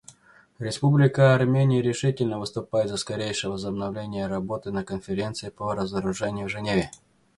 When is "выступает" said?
2.39-2.89